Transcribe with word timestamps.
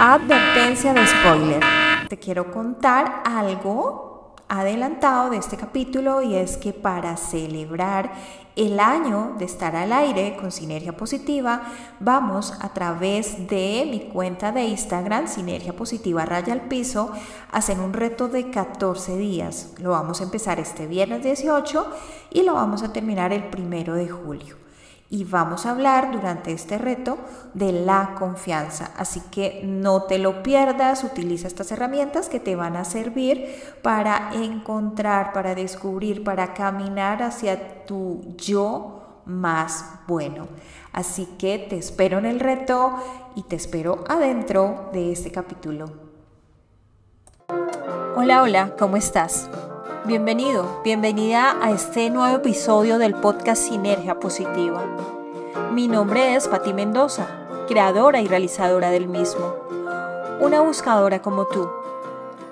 Advertencia 0.00 0.94
de 0.94 1.04
spoiler. 1.08 1.60
Te 2.08 2.20
quiero 2.20 2.52
contar 2.52 3.20
algo 3.24 4.36
adelantado 4.48 5.30
de 5.30 5.38
este 5.38 5.56
capítulo 5.56 6.22
y 6.22 6.36
es 6.36 6.56
que 6.56 6.72
para 6.72 7.16
celebrar 7.16 8.12
el 8.54 8.78
año 8.78 9.34
de 9.40 9.46
estar 9.46 9.74
al 9.74 9.92
aire 9.92 10.36
con 10.40 10.52
Sinergia 10.52 10.96
Positiva, 10.96 11.62
vamos 11.98 12.54
a 12.60 12.68
través 12.68 13.48
de 13.48 13.88
mi 13.90 14.08
cuenta 14.12 14.52
de 14.52 14.66
Instagram, 14.66 15.26
Sinergia 15.26 15.72
Positiva 15.72 16.24
Raya 16.24 16.52
al 16.52 16.68
Piso, 16.68 17.10
a 17.50 17.56
hacer 17.56 17.80
un 17.80 17.92
reto 17.92 18.28
de 18.28 18.50
14 18.50 19.16
días. 19.16 19.74
Lo 19.78 19.90
vamos 19.90 20.20
a 20.20 20.24
empezar 20.24 20.60
este 20.60 20.86
viernes 20.86 21.24
18 21.24 21.86
y 22.30 22.44
lo 22.44 22.54
vamos 22.54 22.84
a 22.84 22.92
terminar 22.92 23.32
el 23.32 23.48
primero 23.48 23.94
de 23.94 24.08
julio 24.08 24.67
y 25.10 25.24
vamos 25.24 25.64
a 25.64 25.70
hablar 25.70 26.12
durante 26.12 26.52
este 26.52 26.76
reto 26.76 27.18
de 27.54 27.72
la 27.72 28.14
confianza. 28.18 28.90
Así 28.96 29.20
que 29.30 29.62
no 29.64 30.02
te 30.02 30.18
lo 30.18 30.42
pierdas, 30.42 31.02
utiliza 31.02 31.48
estas 31.48 31.72
herramientas 31.72 32.28
que 32.28 32.40
te 32.40 32.56
van 32.56 32.76
a 32.76 32.84
servir 32.84 33.62
para 33.82 34.30
encontrar, 34.34 35.32
para 35.32 35.54
descubrir, 35.54 36.24
para 36.24 36.52
caminar 36.52 37.22
hacia 37.22 37.86
tu 37.86 38.34
yo 38.36 39.22
más 39.24 39.84
bueno. 40.06 40.48
Así 40.92 41.26
que 41.38 41.58
te 41.58 41.78
espero 41.78 42.18
en 42.18 42.26
el 42.26 42.40
reto 42.40 42.94
y 43.34 43.42
te 43.42 43.56
espero 43.56 44.04
adentro 44.08 44.90
de 44.92 45.12
este 45.12 45.30
capítulo. 45.30 45.86
Hola, 48.16 48.42
hola, 48.42 48.74
¿cómo 48.76 48.96
estás? 48.96 49.48
Bienvenido, 50.08 50.80
bienvenida 50.82 51.62
a 51.62 51.70
este 51.70 52.08
nuevo 52.08 52.38
episodio 52.38 52.96
del 52.96 53.12
podcast 53.12 53.62
Sinergia 53.62 54.18
Positiva. 54.18 54.82
Mi 55.74 55.86
nombre 55.86 56.34
es 56.34 56.48
Patti 56.48 56.72
Mendoza, 56.72 57.26
creadora 57.68 58.22
y 58.22 58.26
realizadora 58.26 58.88
del 58.88 59.06
mismo. 59.06 59.54
Una 60.40 60.62
buscadora 60.62 61.20
como 61.20 61.44
tú. 61.44 61.68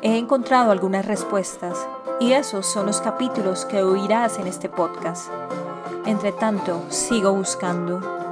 He 0.03 0.19
encontrado 0.19 0.71
algunas 0.71 1.07
respuestas 1.07 1.79
y 2.21 2.33
esos 2.33 2.67
son 2.67 2.85
los 2.85 3.01
capítulos 3.01 3.65
que 3.65 3.83
oirás 3.83 4.39
en 4.39 4.49
este 4.49 4.69
podcast. 4.69 5.31
Entre 6.05 6.33
tanto, 6.33 6.83
sigo 6.91 7.33
buscando. 7.33 8.26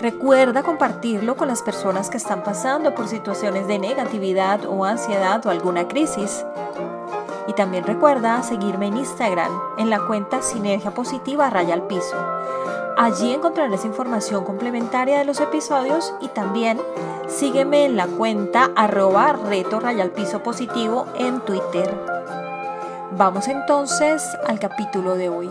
Recuerda 0.00 0.62
compartirlo 0.62 1.36
con 1.36 1.48
las 1.48 1.62
personas 1.62 2.08
que 2.08 2.18
están 2.18 2.44
pasando 2.44 2.94
por 2.94 3.08
situaciones 3.08 3.66
de 3.66 3.80
negatividad 3.80 4.64
o 4.64 4.84
ansiedad 4.84 5.44
o 5.44 5.50
alguna 5.50 5.88
crisis. 5.88 6.44
Y 7.48 7.52
también 7.54 7.82
recuerda 7.82 8.42
seguirme 8.44 8.86
en 8.86 8.98
Instagram 8.98 9.50
en 9.76 9.90
la 9.90 10.06
cuenta 10.06 10.40
Sinergia 10.40 10.92
Positiva 10.92 11.50
Raya 11.50 11.74
al 11.74 11.88
Piso. 11.88 12.16
Allí 12.96 13.32
encontrarás 13.32 13.84
información 13.84 14.44
complementaria 14.44 15.18
de 15.18 15.24
los 15.24 15.40
episodios 15.40 16.14
y 16.20 16.28
también 16.28 16.80
sígueme 17.26 17.84
en 17.84 17.96
la 17.96 18.06
cuenta 18.06 18.70
arroba 18.76 19.32
reto 19.32 19.80
raya 19.80 20.04
al 20.04 20.10
piso 20.10 20.44
positivo 20.44 21.06
en 21.16 21.40
Twitter. 21.40 21.92
Vamos 23.12 23.48
entonces 23.48 24.22
al 24.46 24.60
capítulo 24.60 25.16
de 25.16 25.28
hoy. 25.28 25.50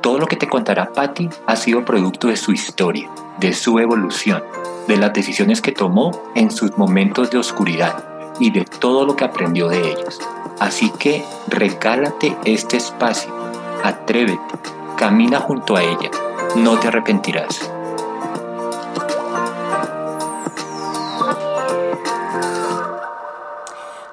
Todo 0.00 0.18
lo 0.18 0.26
que 0.26 0.36
te 0.36 0.48
contará 0.48 0.92
Patty 0.92 1.28
ha 1.46 1.56
sido 1.56 1.84
producto 1.84 2.28
de 2.28 2.36
su 2.36 2.52
historia, 2.52 3.10
de 3.38 3.52
su 3.52 3.78
evolución, 3.78 4.42
de 4.86 4.96
las 4.96 5.12
decisiones 5.12 5.60
que 5.60 5.72
tomó 5.72 6.12
en 6.34 6.50
sus 6.50 6.78
momentos 6.78 7.30
de 7.30 7.38
oscuridad 7.38 8.04
y 8.38 8.50
de 8.50 8.64
todo 8.64 9.04
lo 9.04 9.16
que 9.16 9.24
aprendió 9.24 9.68
de 9.68 9.80
ellos. 9.80 10.20
Así 10.60 10.90
que 10.98 11.24
regálate 11.48 12.36
este 12.44 12.76
espacio, 12.76 13.34
atrévete, 13.82 14.40
camina 14.96 15.40
junto 15.40 15.76
a 15.76 15.82
ella, 15.82 16.10
no 16.56 16.78
te 16.78 16.88
arrepentirás. 16.88 17.70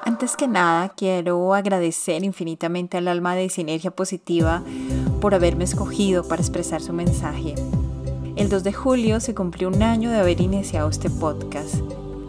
Antes 0.03 0.37
que 0.37 0.47
nada, 0.47 0.89
quiero 0.89 1.53
agradecer 1.53 2.23
infinitamente 2.23 2.97
al 2.97 3.07
alma 3.07 3.35
de 3.35 3.49
Sinergia 3.49 3.91
Positiva 3.91 4.63
por 5.25 5.33
haberme 5.33 5.63
escogido 5.63 6.23
para 6.27 6.43
expresar 6.43 6.83
su 6.83 6.93
mensaje. 6.93 7.55
El 8.35 8.47
2 8.47 8.63
de 8.63 8.71
julio 8.71 9.19
se 9.19 9.33
cumplió 9.33 9.69
un 9.69 9.81
año 9.81 10.11
de 10.11 10.19
haber 10.19 10.39
iniciado 10.39 10.87
este 10.87 11.09
podcast, 11.09 11.77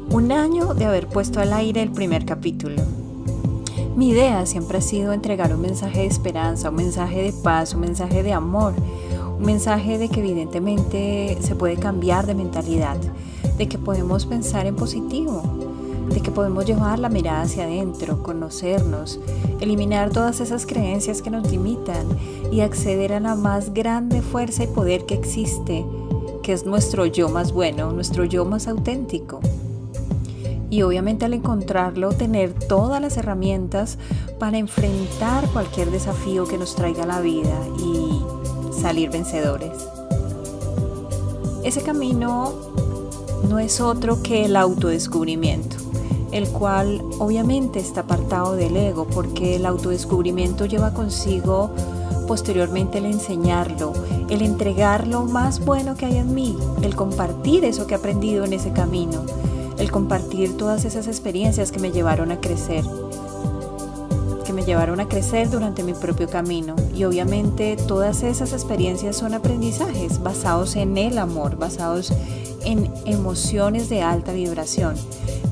un 0.08 0.32
año 0.32 0.72
de 0.72 0.86
haber 0.86 1.06
puesto 1.06 1.40
al 1.40 1.52
aire 1.52 1.82
el 1.82 1.92
primer 1.92 2.24
capítulo. 2.24 2.82
Mi 3.96 4.08
idea 4.08 4.46
siempre 4.46 4.78
ha 4.78 4.80
sido 4.80 5.12
entregar 5.12 5.54
un 5.54 5.60
mensaje 5.60 6.00
de 6.00 6.06
esperanza, 6.06 6.70
un 6.70 6.76
mensaje 6.76 7.22
de 7.22 7.34
paz, 7.34 7.74
un 7.74 7.80
mensaje 7.80 8.22
de 8.22 8.32
amor, 8.32 8.72
un 9.38 9.44
mensaje 9.44 9.98
de 9.98 10.08
que 10.08 10.20
evidentemente 10.20 11.36
se 11.42 11.54
puede 11.54 11.76
cambiar 11.76 12.24
de 12.24 12.34
mentalidad, 12.34 12.96
de 13.58 13.68
que 13.68 13.76
podemos 13.76 14.24
pensar 14.24 14.64
en 14.64 14.74
positivo, 14.74 15.42
de 16.08 16.20
que 16.20 16.30
podemos 16.30 16.64
llevar 16.64 16.98
la 16.98 17.08
mirada 17.08 17.42
hacia 17.42 17.64
adentro, 17.64 18.22
conocernos, 18.22 19.20
eliminar 19.60 20.10
todas 20.10 20.40
esas 20.40 20.66
creencias 20.66 21.22
que 21.22 21.30
nos 21.30 21.50
limitan 21.50 22.06
y 22.52 22.60
acceder 22.60 23.12
a 23.12 23.20
la 23.20 23.34
más 23.34 23.74
grande 23.74 24.22
fuerza 24.22 24.64
y 24.64 24.68
poder 24.68 25.04
que 25.06 25.14
existe, 25.14 25.84
que 26.42 26.52
es 26.52 26.64
nuestro 26.64 27.06
yo 27.06 27.28
más 27.28 27.52
bueno, 27.52 27.92
nuestro 27.92 28.24
yo 28.24 28.44
más 28.44 28.68
auténtico. 28.68 29.40
Y 30.68 30.82
obviamente 30.82 31.24
al 31.24 31.34
encontrarlo, 31.34 32.12
tener 32.12 32.52
todas 32.52 33.00
las 33.00 33.16
herramientas 33.16 33.98
para 34.38 34.58
enfrentar 34.58 35.48
cualquier 35.52 35.90
desafío 35.90 36.46
que 36.46 36.58
nos 36.58 36.74
traiga 36.74 37.06
la 37.06 37.20
vida 37.20 37.56
y 37.78 38.20
salir 38.80 39.10
vencedores. 39.10 39.72
Ese 41.64 41.82
camino 41.82 42.52
no 43.48 43.58
es 43.58 43.80
otro 43.80 44.22
que 44.22 44.44
el 44.44 44.56
autodescubrimiento 44.56 45.85
el 46.36 46.48
cual 46.48 47.02
obviamente 47.18 47.78
está 47.78 48.02
apartado 48.02 48.56
del 48.56 48.76
ego, 48.76 49.06
porque 49.06 49.56
el 49.56 49.64
autodescubrimiento 49.64 50.66
lleva 50.66 50.92
consigo 50.92 51.70
posteriormente 52.28 52.98
el 52.98 53.06
enseñarlo, 53.06 53.92
el 54.28 54.42
entregar 54.42 55.06
lo 55.06 55.24
más 55.24 55.64
bueno 55.64 55.96
que 55.96 56.04
hay 56.04 56.18
en 56.18 56.34
mí, 56.34 56.56
el 56.82 56.94
compartir 56.94 57.64
eso 57.64 57.86
que 57.86 57.94
he 57.94 57.96
aprendido 57.96 58.44
en 58.44 58.52
ese 58.52 58.72
camino, 58.72 59.24
el 59.78 59.90
compartir 59.90 60.56
todas 60.58 60.84
esas 60.84 61.06
experiencias 61.06 61.72
que 61.72 61.78
me 61.78 61.90
llevaron 61.90 62.30
a 62.30 62.40
crecer, 62.40 62.84
que 64.44 64.52
me 64.52 64.64
llevaron 64.64 65.00
a 65.00 65.08
crecer 65.08 65.48
durante 65.48 65.82
mi 65.82 65.94
propio 65.94 66.28
camino. 66.28 66.76
Y 66.94 67.04
obviamente 67.04 67.76
todas 67.88 68.22
esas 68.22 68.52
experiencias 68.52 69.16
son 69.16 69.34
aprendizajes 69.34 70.22
basados 70.22 70.76
en 70.76 70.98
el 70.98 71.18
amor, 71.18 71.56
basados 71.56 72.12
en 72.64 72.92
emociones 73.06 73.88
de 73.88 74.02
alta 74.02 74.32
vibración 74.32 74.96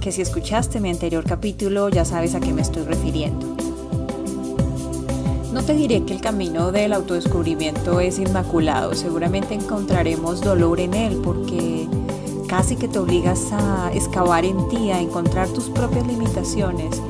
que 0.05 0.13
si 0.13 0.21
escuchaste 0.21 0.81
mi 0.81 0.91
anterior 0.91 1.25
capítulo 1.25 1.89
ya 1.89 2.05
sabes 2.05 2.35
a 2.35 2.41
qué 2.41 2.53
me 2.53 2.61
estoy 2.61 2.83
refiriendo. 2.83 3.57
No 5.51 5.63
te 5.65 5.73
diré 5.73 6.05
que 6.05 6.13
el 6.13 6.21
camino 6.21 6.73
del 6.73 6.93
autodescubrimiento 6.93 8.01
es 8.01 8.19
inmaculado, 8.19 8.95
seguramente 8.95 9.55
encontraremos 9.55 10.43
dolor 10.43 10.79
en 10.81 10.93
él 10.93 11.23
porque 11.25 11.89
casi 12.49 12.77
que 12.77 12.87
te 12.87 12.99
obligas 12.99 13.51
a 13.53 13.91
excavar 13.95 14.45
en 14.45 14.69
ti, 14.69 14.91
a 14.91 15.01
encontrar 15.01 15.49
tus 15.49 15.71
propias 15.71 16.07
limitaciones. 16.07 17.01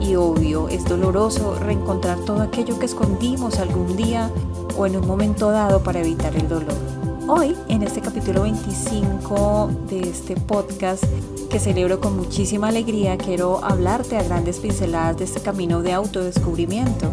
Y 0.00 0.14
obvio, 0.14 0.70
es 0.70 0.86
doloroso 0.86 1.54
reencontrar 1.56 2.18
todo 2.20 2.40
aquello 2.40 2.78
que 2.78 2.86
escondimos 2.86 3.58
algún 3.58 3.94
día 3.94 4.30
o 4.74 4.86
en 4.86 4.96
un 4.96 5.06
momento 5.06 5.50
dado 5.50 5.82
para 5.82 6.00
evitar 6.00 6.34
el 6.34 6.48
dolor. 6.48 7.07
Hoy, 7.30 7.54
en 7.68 7.82
este 7.82 8.00
capítulo 8.00 8.44
25 8.44 9.70
de 9.90 10.00
este 10.00 10.34
podcast, 10.34 11.04
que 11.50 11.60
celebro 11.60 12.00
con 12.00 12.16
muchísima 12.16 12.68
alegría, 12.68 13.18
quiero 13.18 13.62
hablarte 13.62 14.16
a 14.16 14.22
grandes 14.22 14.60
pinceladas 14.60 15.18
de 15.18 15.24
este 15.24 15.40
camino 15.40 15.82
de 15.82 15.92
autodescubrimiento. 15.92 17.12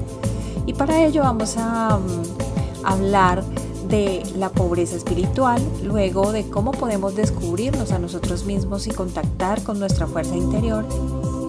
Y 0.66 0.74
para 0.74 1.04
ello 1.04 1.24
vamos 1.24 1.58
a 1.58 1.98
mm, 1.98 2.86
hablar 2.86 3.44
de 3.90 4.24
la 4.38 4.48
pobreza 4.48 4.96
espiritual, 4.96 5.62
luego 5.84 6.32
de 6.32 6.50
cómo 6.50 6.72
podemos 6.72 7.14
descubrirnos 7.14 7.92
a 7.92 8.00
nosotros 8.00 8.46
mismos 8.46 8.88
y 8.88 8.92
contactar 8.92 9.64
con 9.64 9.80
nuestra 9.80 10.08
fuerza 10.08 10.38
interior. 10.38 10.86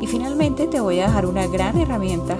Y 0.02 0.08
finalmente 0.08 0.66
te 0.66 0.80
voy 0.80 0.98
a 0.98 1.06
dejar 1.06 1.26
una 1.26 1.46
gran 1.46 1.78
herramienta 1.78 2.36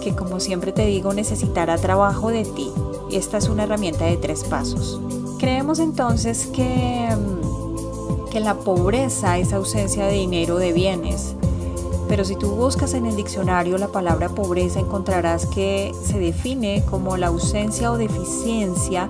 que 0.00 0.16
como 0.16 0.40
siempre 0.40 0.72
te 0.72 0.86
digo 0.86 1.12
necesitará 1.12 1.76
trabajo 1.76 2.30
de 2.30 2.44
ti. 2.44 2.70
Esta 3.12 3.36
es 3.36 3.50
una 3.50 3.64
herramienta 3.64 4.06
de 4.06 4.16
tres 4.16 4.44
pasos. 4.44 4.98
Creemos 5.38 5.78
entonces 5.78 6.46
que, 6.46 7.08
mm, 7.16 8.30
que 8.30 8.40
la 8.40 8.54
pobreza 8.54 9.38
es 9.38 9.52
ausencia 9.52 10.06
de 10.06 10.14
dinero 10.14 10.56
o 10.56 10.58
de 10.58 10.72
bienes. 10.72 11.36
Pero 12.08 12.24
si 12.24 12.34
tú 12.36 12.50
buscas 12.56 12.94
en 12.94 13.06
el 13.06 13.14
diccionario 13.14 13.78
la 13.78 13.88
palabra 13.88 14.30
pobreza 14.30 14.80
encontrarás 14.80 15.46
que 15.46 15.94
se 16.02 16.18
define 16.18 16.82
como 16.90 17.16
la 17.16 17.28
ausencia 17.28 17.92
o 17.92 17.98
deficiencia 17.98 19.08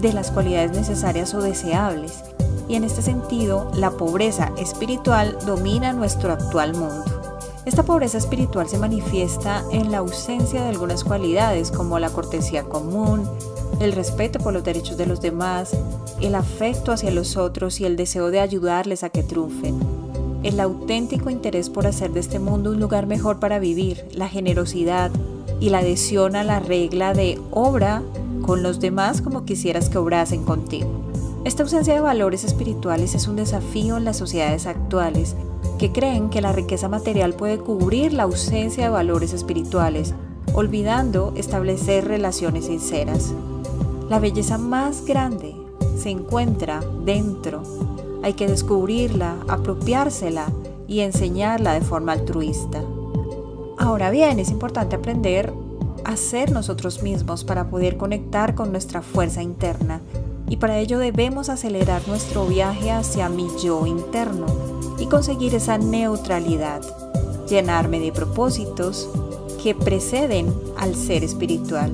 de 0.00 0.12
las 0.12 0.30
cualidades 0.30 0.72
necesarias 0.72 1.34
o 1.34 1.42
deseables. 1.42 2.22
Y 2.68 2.76
en 2.76 2.84
este 2.84 3.02
sentido, 3.02 3.70
la 3.74 3.90
pobreza 3.90 4.52
espiritual 4.56 5.36
domina 5.44 5.92
nuestro 5.92 6.32
actual 6.32 6.74
mundo. 6.74 7.04
Esta 7.64 7.82
pobreza 7.82 8.16
espiritual 8.16 8.68
se 8.68 8.78
manifiesta 8.78 9.62
en 9.72 9.90
la 9.90 9.98
ausencia 9.98 10.62
de 10.62 10.70
algunas 10.70 11.04
cualidades 11.04 11.70
como 11.70 11.98
la 11.98 12.08
cortesía 12.08 12.64
común, 12.64 13.28
el 13.80 13.92
respeto 13.92 14.38
por 14.40 14.52
los 14.52 14.64
derechos 14.64 14.96
de 14.96 15.06
los 15.06 15.20
demás, 15.20 15.76
el 16.20 16.34
afecto 16.34 16.92
hacia 16.92 17.10
los 17.10 17.36
otros 17.36 17.80
y 17.80 17.84
el 17.84 17.96
deseo 17.96 18.30
de 18.30 18.40
ayudarles 18.40 19.04
a 19.04 19.10
que 19.10 19.22
triunfen. 19.22 19.78
El 20.42 20.60
auténtico 20.60 21.30
interés 21.30 21.70
por 21.70 21.86
hacer 21.86 22.12
de 22.12 22.20
este 22.20 22.38
mundo 22.38 22.70
un 22.70 22.80
lugar 22.80 23.06
mejor 23.06 23.38
para 23.38 23.58
vivir, 23.58 24.04
la 24.12 24.28
generosidad 24.28 25.10
y 25.60 25.70
la 25.70 25.78
adhesión 25.78 26.36
a 26.36 26.44
la 26.44 26.60
regla 26.60 27.12
de 27.12 27.40
obra 27.50 28.02
con 28.42 28.62
los 28.62 28.80
demás 28.80 29.20
como 29.20 29.44
quisieras 29.44 29.88
que 29.88 29.98
obrasen 29.98 30.44
contigo. 30.44 30.88
Esta 31.44 31.62
ausencia 31.62 31.94
de 31.94 32.00
valores 32.00 32.44
espirituales 32.44 33.14
es 33.14 33.28
un 33.28 33.36
desafío 33.36 33.96
en 33.96 34.04
las 34.04 34.16
sociedades 34.16 34.66
actuales 34.66 35.36
que 35.78 35.92
creen 35.92 36.30
que 36.30 36.40
la 36.40 36.52
riqueza 36.52 36.88
material 36.88 37.34
puede 37.34 37.58
cubrir 37.58 38.12
la 38.12 38.24
ausencia 38.24 38.84
de 38.84 38.90
valores 38.90 39.32
espirituales, 39.32 40.14
olvidando 40.54 41.32
establecer 41.36 42.06
relaciones 42.06 42.66
sinceras. 42.66 43.32
La 44.08 44.18
belleza 44.18 44.56
más 44.56 45.04
grande 45.04 45.54
se 45.98 46.08
encuentra 46.08 46.80
dentro. 47.04 47.62
Hay 48.22 48.32
que 48.32 48.46
descubrirla, 48.46 49.36
apropiársela 49.48 50.46
y 50.86 51.00
enseñarla 51.00 51.74
de 51.74 51.82
forma 51.82 52.12
altruista. 52.12 52.82
Ahora 53.76 54.10
bien, 54.10 54.38
es 54.38 54.50
importante 54.50 54.96
aprender 54.96 55.52
a 56.04 56.16
ser 56.16 56.52
nosotros 56.52 57.02
mismos 57.02 57.44
para 57.44 57.68
poder 57.68 57.98
conectar 57.98 58.54
con 58.54 58.72
nuestra 58.72 59.02
fuerza 59.02 59.42
interna 59.42 60.00
y 60.48 60.56
para 60.56 60.78
ello 60.78 60.98
debemos 60.98 61.50
acelerar 61.50 62.00
nuestro 62.08 62.46
viaje 62.46 62.90
hacia 62.90 63.28
mi 63.28 63.46
yo 63.62 63.86
interno 63.86 64.46
y 64.98 65.04
conseguir 65.04 65.54
esa 65.54 65.76
neutralidad, 65.76 66.80
llenarme 67.46 68.00
de 68.00 68.10
propósitos 68.12 69.10
que 69.62 69.74
preceden 69.74 70.54
al 70.78 70.94
ser 70.94 71.24
espiritual 71.24 71.92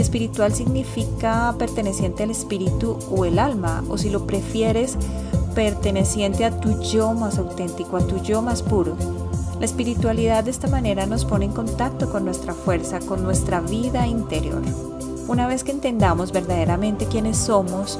Espiritual 0.00 0.54
significa 0.54 1.54
perteneciente 1.58 2.22
al 2.22 2.30
espíritu 2.30 2.98
o 3.10 3.26
el 3.26 3.38
alma, 3.38 3.84
o 3.90 3.98
si 3.98 4.08
lo 4.08 4.26
prefieres, 4.26 4.96
perteneciente 5.54 6.46
a 6.46 6.58
tu 6.58 6.80
yo 6.80 7.12
más 7.12 7.36
auténtico, 7.36 7.98
a 7.98 8.06
tu 8.06 8.16
yo 8.22 8.40
más 8.40 8.62
puro. 8.62 8.96
La 9.58 9.66
espiritualidad 9.66 10.44
de 10.44 10.52
esta 10.52 10.68
manera 10.68 11.04
nos 11.04 11.26
pone 11.26 11.44
en 11.44 11.52
contacto 11.52 12.10
con 12.10 12.24
nuestra 12.24 12.54
fuerza, 12.54 12.98
con 13.00 13.22
nuestra 13.22 13.60
vida 13.60 14.06
interior. 14.06 14.62
Una 15.28 15.46
vez 15.46 15.64
que 15.64 15.72
entendamos 15.72 16.32
verdaderamente 16.32 17.04
quiénes 17.04 17.36
somos, 17.36 17.98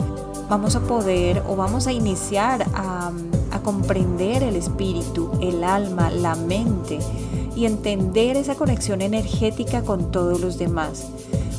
vamos 0.48 0.76
a 0.76 0.80
poder 0.80 1.42
o 1.46 1.54
vamos 1.54 1.86
a 1.86 1.92
iniciar 1.92 2.66
a, 2.72 3.12
a 3.50 3.62
comprender 3.62 4.42
el 4.42 4.56
espíritu, 4.56 5.30
el 5.42 5.62
alma, 5.62 6.10
la 6.10 6.34
mente 6.34 6.98
y 7.54 7.66
entender 7.66 8.38
esa 8.38 8.54
conexión 8.54 9.02
energética 9.02 9.82
con 9.82 10.10
todos 10.10 10.40
los 10.40 10.56
demás. 10.56 11.10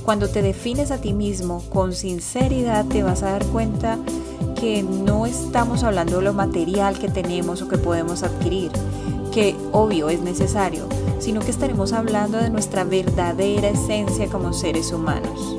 Cuando 0.03 0.29
te 0.29 0.41
defines 0.41 0.89
a 0.91 0.97
ti 0.97 1.13
mismo 1.13 1.63
con 1.69 1.93
sinceridad 1.93 2.85
te 2.85 3.03
vas 3.03 3.21
a 3.21 3.31
dar 3.31 3.45
cuenta 3.45 3.99
que 4.59 4.83
no 4.83 5.25
estamos 5.25 5.83
hablando 5.83 6.17
de 6.17 6.23
lo 6.23 6.33
material 6.33 6.97
que 6.97 7.07
tenemos 7.07 7.61
o 7.61 7.67
que 7.67 7.77
podemos 7.77 8.23
adquirir, 8.23 8.71
que 9.31 9.55
obvio 9.71 10.09
es 10.09 10.19
necesario, 10.21 10.87
sino 11.19 11.39
que 11.41 11.51
estaremos 11.51 11.93
hablando 11.93 12.39
de 12.39 12.49
nuestra 12.49 12.83
verdadera 12.83 13.69
esencia 13.69 14.27
como 14.27 14.53
seres 14.53 14.91
humanos. 14.91 15.57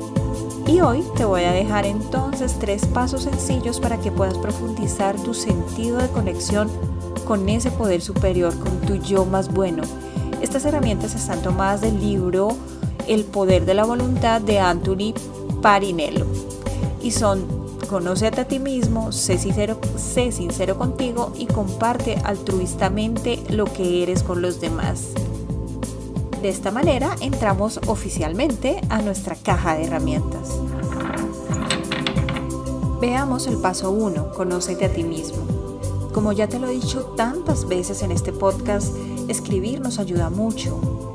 Y 0.67 0.81
hoy 0.81 1.03
te 1.15 1.25
voy 1.25 1.43
a 1.43 1.51
dejar 1.51 1.85
entonces 1.85 2.57
tres 2.59 2.85
pasos 2.85 3.23
sencillos 3.23 3.79
para 3.79 3.99
que 3.99 4.11
puedas 4.11 4.37
profundizar 4.37 5.15
tu 5.21 5.33
sentido 5.33 5.97
de 5.97 6.09
conexión 6.09 6.69
con 7.25 7.47
ese 7.47 7.71
poder 7.71 8.01
superior, 8.01 8.57
con 8.59 8.79
tu 8.81 8.95
yo 8.95 9.25
más 9.25 9.53
bueno. 9.53 9.83
Estas 10.41 10.65
herramientas 10.65 11.15
están 11.15 11.41
tomadas 11.41 11.81
del 11.81 11.99
libro 11.99 12.49
el 13.07 13.23
poder 13.25 13.65
de 13.65 13.73
la 13.73 13.85
voluntad 13.85 14.41
de 14.41 14.59
Anthony 14.59 15.13
Parinello. 15.61 16.25
Y 17.01 17.11
son 17.11 17.63
Conócete 17.93 18.41
a 18.41 18.47
ti 18.47 18.57
mismo, 18.57 19.11
sé 19.11 19.37
sincero, 19.37 19.77
sé 19.97 20.31
sincero 20.31 20.79
contigo 20.79 21.31
y 21.37 21.45
comparte 21.45 22.15
altruistamente 22.23 23.39
lo 23.49 23.65
que 23.65 24.01
eres 24.01 24.23
con 24.23 24.41
los 24.41 24.59
demás. 24.59 25.09
De 26.41 26.49
esta 26.49 26.71
manera 26.71 27.15
entramos 27.21 27.79
oficialmente 27.85 28.81
a 28.89 29.03
nuestra 29.03 29.35
caja 29.35 29.75
de 29.75 29.83
herramientas. 29.83 30.59
Veamos 32.99 33.45
el 33.45 33.57
paso 33.57 33.91
1, 33.91 34.31
conócete 34.33 34.85
a 34.85 34.91
ti 34.91 35.03
mismo. 35.03 35.43
Como 36.13 36.31
ya 36.31 36.47
te 36.47 36.57
lo 36.57 36.69
he 36.69 36.71
dicho 36.71 37.13
tantas 37.15 37.67
veces 37.67 38.01
en 38.01 38.11
este 38.11 38.31
podcast, 38.31 38.95
escribir 39.27 39.81
nos 39.81 39.99
ayuda 39.99 40.31
mucho 40.31 41.12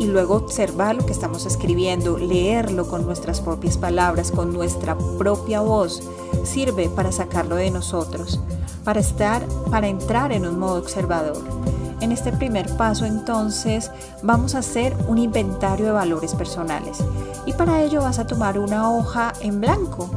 y 0.00 0.06
luego 0.06 0.34
observar 0.34 0.96
lo 0.96 1.04
que 1.04 1.12
estamos 1.12 1.44
escribiendo, 1.44 2.16
leerlo 2.16 2.88
con 2.88 3.04
nuestras 3.04 3.42
propias 3.42 3.76
palabras, 3.76 4.32
con 4.32 4.50
nuestra 4.50 4.96
propia 5.18 5.60
voz, 5.60 6.02
sirve 6.42 6.88
para 6.88 7.12
sacarlo 7.12 7.56
de 7.56 7.70
nosotros, 7.70 8.40
para 8.82 9.00
estar, 9.00 9.46
para 9.70 9.88
entrar 9.88 10.32
en 10.32 10.46
un 10.46 10.58
modo 10.58 10.78
observador. 10.80 11.36
En 12.00 12.12
este 12.12 12.32
primer 12.32 12.74
paso 12.78 13.04
entonces 13.04 13.90
vamos 14.22 14.54
a 14.54 14.60
hacer 14.60 14.96
un 15.06 15.18
inventario 15.18 15.84
de 15.84 15.92
valores 15.92 16.34
personales 16.34 16.96
y 17.44 17.52
para 17.52 17.82
ello 17.82 18.00
vas 18.00 18.18
a 18.18 18.26
tomar 18.26 18.58
una 18.58 18.90
hoja 18.90 19.34
en 19.42 19.60
blanco, 19.60 20.08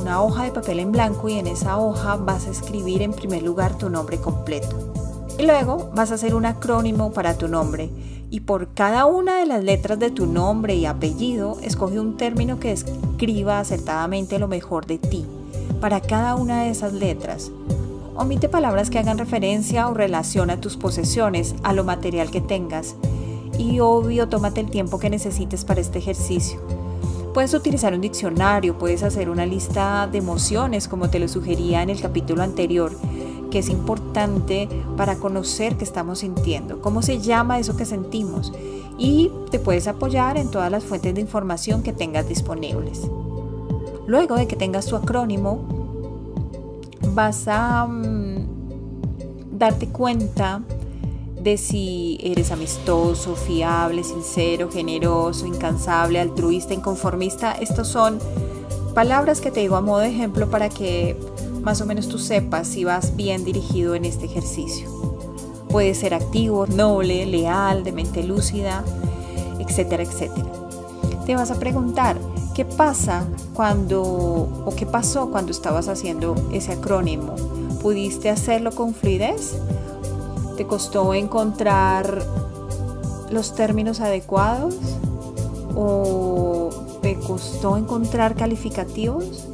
una 0.00 0.22
hoja 0.22 0.44
de 0.44 0.52
papel 0.52 0.78
en 0.78 0.92
blanco 0.92 1.28
y 1.28 1.34
en 1.40 1.48
esa 1.48 1.78
hoja 1.78 2.14
vas 2.14 2.46
a 2.46 2.50
escribir 2.50 3.02
en 3.02 3.12
primer 3.12 3.42
lugar 3.42 3.76
tu 3.76 3.90
nombre 3.90 4.20
completo. 4.20 5.01
Luego 5.42 5.90
vas 5.92 6.12
a 6.12 6.14
hacer 6.14 6.36
un 6.36 6.46
acrónimo 6.46 7.12
para 7.12 7.36
tu 7.36 7.48
nombre 7.48 7.90
y 8.30 8.40
por 8.40 8.74
cada 8.74 9.06
una 9.06 9.40
de 9.40 9.46
las 9.46 9.64
letras 9.64 9.98
de 9.98 10.12
tu 10.12 10.26
nombre 10.26 10.76
y 10.76 10.86
apellido 10.86 11.58
escoge 11.62 11.98
un 11.98 12.16
término 12.16 12.60
que 12.60 12.68
describa 12.68 13.58
acertadamente 13.58 14.38
lo 14.38 14.46
mejor 14.46 14.86
de 14.86 14.98
ti 14.98 15.26
para 15.80 16.00
cada 16.00 16.36
una 16.36 16.62
de 16.62 16.70
esas 16.70 16.92
letras. 16.92 17.50
Omite 18.14 18.48
palabras 18.48 18.88
que 18.88 19.00
hagan 19.00 19.18
referencia 19.18 19.88
o 19.88 19.94
relación 19.94 20.48
a 20.48 20.60
tus 20.60 20.76
posesiones, 20.76 21.56
a 21.64 21.72
lo 21.72 21.82
material 21.82 22.30
que 22.30 22.40
tengas. 22.40 22.94
Y 23.58 23.80
obvio, 23.80 24.28
tómate 24.28 24.60
el 24.60 24.70
tiempo 24.70 25.00
que 25.00 25.10
necesites 25.10 25.64
para 25.64 25.80
este 25.80 25.98
ejercicio. 25.98 26.60
Puedes 27.34 27.52
utilizar 27.52 27.94
un 27.94 28.00
diccionario, 28.00 28.78
puedes 28.78 29.02
hacer 29.02 29.28
una 29.28 29.44
lista 29.44 30.06
de 30.06 30.18
emociones 30.18 30.86
como 30.86 31.10
te 31.10 31.18
lo 31.18 31.26
sugería 31.26 31.82
en 31.82 31.90
el 31.90 32.00
capítulo 32.00 32.44
anterior 32.44 32.92
que 33.52 33.58
es 33.58 33.68
importante 33.68 34.66
para 34.96 35.16
conocer 35.16 35.76
qué 35.76 35.84
estamos 35.84 36.20
sintiendo, 36.20 36.80
cómo 36.80 37.02
se 37.02 37.20
llama 37.20 37.58
eso 37.58 37.76
que 37.76 37.84
sentimos 37.84 38.50
y 38.96 39.30
te 39.50 39.58
puedes 39.58 39.86
apoyar 39.88 40.38
en 40.38 40.50
todas 40.50 40.70
las 40.70 40.82
fuentes 40.84 41.14
de 41.14 41.20
información 41.20 41.82
que 41.82 41.92
tengas 41.92 42.26
disponibles. 42.26 43.02
Luego 44.06 44.36
de 44.36 44.48
que 44.48 44.56
tengas 44.56 44.86
tu 44.86 44.96
acrónimo, 44.96 45.64
vas 47.14 47.46
a 47.46 47.86
mm, 47.86 49.58
darte 49.58 49.88
cuenta 49.88 50.62
de 51.38 51.58
si 51.58 52.18
eres 52.22 52.52
amistoso, 52.52 53.36
fiable, 53.36 54.02
sincero, 54.02 54.70
generoso, 54.70 55.46
incansable, 55.46 56.20
altruista, 56.20 56.72
inconformista. 56.72 57.52
Estos 57.52 57.88
son 57.88 58.18
palabras 58.94 59.42
que 59.42 59.50
te 59.50 59.60
digo 59.60 59.76
a 59.76 59.82
modo 59.82 60.00
de 60.00 60.08
ejemplo 60.08 60.48
para 60.48 60.70
que 60.70 61.18
más 61.62 61.80
o 61.80 61.86
menos 61.86 62.08
tú 62.08 62.18
sepas 62.18 62.66
si 62.68 62.84
vas 62.84 63.16
bien 63.16 63.44
dirigido 63.44 63.94
en 63.94 64.04
este 64.04 64.26
ejercicio. 64.26 64.90
Puede 65.68 65.94
ser 65.94 66.12
activo, 66.12 66.66
noble, 66.66 67.24
leal, 67.26 67.84
de 67.84 67.92
mente 67.92 68.22
lúcida, 68.22 68.84
etcétera, 69.58 70.02
etcétera. 70.02 70.46
Te 71.24 71.36
vas 71.36 71.50
a 71.50 71.58
preguntar, 71.58 72.18
¿qué 72.54 72.64
pasa 72.64 73.24
cuando 73.54 74.02
o 74.02 74.74
qué 74.76 74.86
pasó 74.86 75.30
cuando 75.30 75.52
estabas 75.52 75.88
haciendo 75.88 76.34
ese 76.52 76.72
acrónimo? 76.72 77.36
¿Pudiste 77.80 78.28
hacerlo 78.28 78.72
con 78.72 78.92
fluidez? 78.92 79.54
¿Te 80.56 80.66
costó 80.66 81.14
encontrar 81.14 82.22
los 83.30 83.54
términos 83.54 84.00
adecuados? 84.00 84.74
¿O 85.74 86.70
te 87.00 87.18
costó 87.18 87.76
encontrar 87.76 88.34
calificativos? 88.34 89.51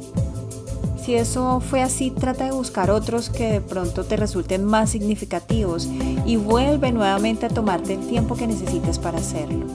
Si 1.09 1.15
eso 1.15 1.59
fue 1.59 1.81
así, 1.81 2.11
trata 2.11 2.45
de 2.45 2.51
buscar 2.51 2.91
otros 2.91 3.31
que 3.31 3.53
de 3.53 3.61
pronto 3.61 4.03
te 4.03 4.15
resulten 4.15 4.63
más 4.63 4.91
significativos 4.91 5.89
y 6.23 6.35
vuelve 6.35 6.91
nuevamente 6.91 7.47
a 7.47 7.49
tomarte 7.49 7.95
el 7.95 8.05
tiempo 8.05 8.35
que 8.35 8.45
necesites 8.45 8.99
para 8.99 9.17
hacerlo. 9.17 9.65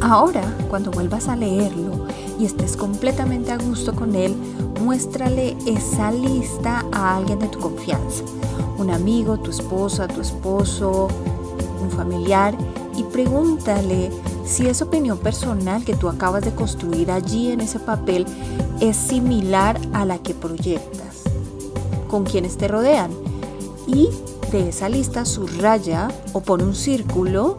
Ahora, 0.00 0.42
cuando 0.68 0.90
vuelvas 0.90 1.28
a 1.28 1.36
leerlo, 1.36 2.08
y 2.36 2.46
estés 2.46 2.76
completamente 2.76 3.52
a 3.52 3.58
gusto 3.58 3.94
con 3.94 4.16
él, 4.16 4.34
muéstrale 4.80 5.56
esa 5.66 6.10
lista 6.10 6.84
a 6.90 7.18
alguien 7.18 7.38
de 7.38 7.46
tu 7.46 7.60
confianza, 7.60 8.24
un 8.76 8.90
amigo, 8.90 9.38
tu 9.38 9.52
esposa, 9.52 10.08
tu 10.08 10.20
esposo, 10.20 11.06
un 11.80 11.92
familiar, 11.92 12.58
y 12.96 13.04
pregúntale 13.04 14.10
si 14.44 14.66
esa 14.66 14.86
opinión 14.86 15.18
personal 15.18 15.84
que 15.84 15.94
tú 15.94 16.08
acabas 16.08 16.42
de 16.42 16.50
construir 16.50 17.12
allí 17.12 17.52
en 17.52 17.60
ese 17.60 17.78
papel 17.78 18.26
es 18.80 18.96
similar 18.96 19.80
a 19.92 20.04
la 20.04 20.18
que 20.18 20.34
proyectas, 20.34 21.22
con 22.08 22.24
quienes 22.24 22.56
te 22.56 22.68
rodean. 22.68 23.10
Y 23.86 24.08
de 24.52 24.68
esa 24.68 24.88
lista 24.88 25.24
subraya 25.24 26.08
o 26.32 26.40
pone 26.40 26.64
un 26.64 26.74
círculo 26.74 27.56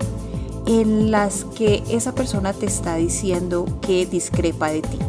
en 0.65 1.11
las 1.11 1.45
que 1.55 1.83
esa 1.89 2.13
persona 2.13 2.53
te 2.53 2.65
está 2.65 2.95
diciendo 2.95 3.65
que 3.81 4.05
discrepa 4.05 4.69
de 4.69 4.81
ti. 4.81 4.99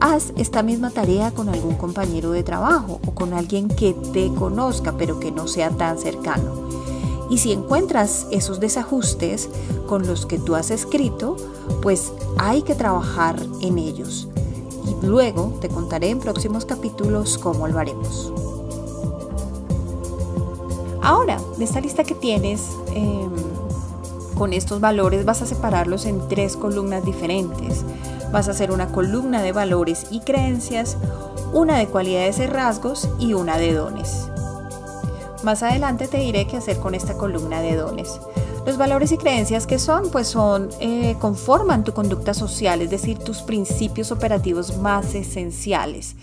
Haz 0.00 0.32
esta 0.36 0.62
misma 0.62 0.90
tarea 0.90 1.30
con 1.30 1.48
algún 1.48 1.74
compañero 1.76 2.32
de 2.32 2.42
trabajo 2.42 3.00
o 3.06 3.14
con 3.14 3.34
alguien 3.34 3.68
que 3.68 3.94
te 4.12 4.32
conozca 4.34 4.96
pero 4.98 5.20
que 5.20 5.30
no 5.30 5.46
sea 5.46 5.70
tan 5.70 5.98
cercano. 5.98 6.68
Y 7.30 7.38
si 7.38 7.52
encuentras 7.52 8.26
esos 8.30 8.60
desajustes 8.60 9.48
con 9.86 10.06
los 10.06 10.26
que 10.26 10.38
tú 10.38 10.54
has 10.54 10.70
escrito, 10.70 11.36
pues 11.80 12.12
hay 12.36 12.62
que 12.62 12.74
trabajar 12.74 13.36
en 13.60 13.78
ellos. 13.78 14.28
Y 14.84 15.06
luego 15.06 15.52
te 15.60 15.68
contaré 15.68 16.10
en 16.10 16.18
próximos 16.18 16.64
capítulos 16.64 17.38
cómo 17.38 17.68
lo 17.68 17.78
haremos. 17.78 18.32
Ahora, 21.02 21.40
de 21.58 21.64
esta 21.64 21.80
lista 21.80 22.04
que 22.04 22.14
tienes, 22.14 22.68
em, 22.94 23.30
con 24.36 24.52
estos 24.52 24.80
valores 24.80 25.24
vas 25.24 25.42
a 25.42 25.46
separarlos 25.46 26.06
en 26.06 26.28
tres 26.28 26.56
columnas 26.56 27.04
diferentes. 27.04 27.84
Vas 28.32 28.48
a 28.48 28.52
hacer 28.52 28.70
una 28.70 28.92
columna 28.92 29.42
de 29.42 29.52
valores 29.52 30.06
y 30.10 30.20
creencias, 30.20 30.96
una 31.52 31.76
de 31.76 31.86
cualidades 31.86 32.38
y 32.38 32.46
rasgos 32.46 33.08
y 33.18 33.34
una 33.34 33.58
de 33.58 33.74
dones. 33.74 34.28
Más 35.42 35.62
adelante 35.62 36.06
te 36.06 36.18
diré 36.18 36.46
qué 36.46 36.56
hacer 36.56 36.78
con 36.78 36.94
esta 36.94 37.16
columna 37.16 37.60
de 37.60 37.74
dones. 37.74 38.20
Los 38.66 38.76
valores 38.76 39.10
y 39.12 39.18
creencias 39.18 39.66
que 39.66 39.78
son, 39.78 40.10
pues 40.10 40.28
son, 40.28 40.68
eh, 40.80 41.16
conforman 41.20 41.84
tu 41.84 41.92
conducta 41.92 42.32
social, 42.32 42.80
es 42.80 42.90
decir, 42.90 43.18
tus 43.18 43.42
principios 43.42 44.12
operativos 44.12 44.78
más 44.78 45.14
esenciales. 45.14 46.14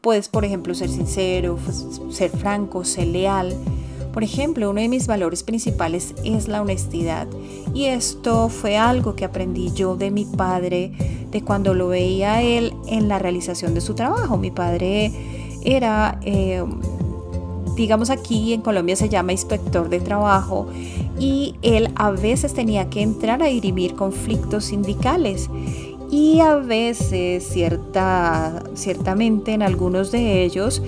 Puedes, 0.00 0.28
por 0.28 0.44
ejemplo, 0.44 0.74
ser 0.74 0.90
sincero, 0.90 1.58
pues, 1.64 1.84
ser 2.10 2.30
franco, 2.30 2.84
ser 2.84 3.08
leal, 3.08 3.54
por 4.14 4.22
ejemplo, 4.22 4.70
uno 4.70 4.80
de 4.80 4.88
mis 4.88 5.08
valores 5.08 5.42
principales 5.42 6.14
es 6.22 6.46
la 6.46 6.62
honestidad 6.62 7.26
y 7.74 7.86
esto 7.86 8.48
fue 8.48 8.76
algo 8.76 9.16
que 9.16 9.24
aprendí 9.24 9.72
yo 9.72 9.96
de 9.96 10.12
mi 10.12 10.24
padre, 10.24 10.92
de 11.32 11.42
cuando 11.42 11.74
lo 11.74 11.88
veía 11.88 12.40
él 12.40 12.74
en 12.86 13.08
la 13.08 13.18
realización 13.18 13.74
de 13.74 13.80
su 13.80 13.94
trabajo. 13.94 14.36
Mi 14.36 14.52
padre 14.52 15.10
era, 15.64 16.20
eh, 16.22 16.64
digamos 17.76 18.10
aquí 18.10 18.52
en 18.52 18.60
Colombia 18.62 18.96
se 18.96 19.08
llama 19.08 19.32
inspector 19.32 19.88
de 19.88 20.00
trabajo 20.00 20.68
y 21.18 21.54
él 21.62 21.90
a 21.96 22.10
veces 22.10 22.54
tenía 22.54 22.88
que 22.90 23.02
entrar 23.02 23.42
a 23.42 23.46
dirimir 23.46 23.94
conflictos 23.94 24.66
sindicales. 24.66 25.48
Y 26.10 26.40
a 26.40 26.56
veces 26.56 27.48
cierta, 27.48 28.62
ciertamente 28.74 29.52
en 29.52 29.62
algunos 29.62 30.12
de 30.12 30.44
ellos 30.44 30.80